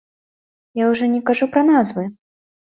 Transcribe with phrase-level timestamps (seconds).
[0.81, 2.11] Я ужо не кажу пра назвы.